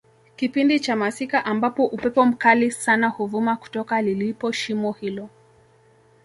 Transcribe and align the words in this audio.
kipindi 0.35 0.79
cha 0.79 0.95
masika 0.95 1.45
ambapo 1.45 1.85
upepo 1.85 2.25
mkali 2.25 2.71
sana 2.71 3.07
huvuma 3.07 3.55
kutoka 3.55 4.01
lilipo 4.01 4.51
shimo 4.51 4.91
hilo 4.91 5.29